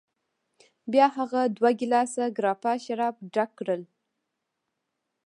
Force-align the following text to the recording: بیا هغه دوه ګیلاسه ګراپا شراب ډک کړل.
بیا 0.91 1.07
هغه 1.17 1.41
دوه 1.57 1.71
ګیلاسه 1.79 2.23
ګراپا 2.37 2.73
شراب 2.83 3.15
ډک 3.33 3.49
کړل. 3.59 3.81